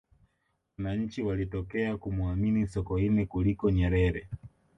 [0.77, 4.27] wananchi walitokea kumuamini sokoine kuliko nyerere